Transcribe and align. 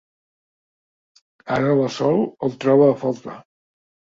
Ara 1.57 1.75
la 1.81 1.91
Sol 1.99 2.19
el 2.49 2.59
troba 2.65 2.89
a 2.91 2.99
faltar. 3.05 3.41